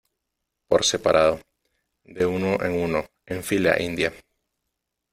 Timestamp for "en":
2.65-2.71, 3.27-3.43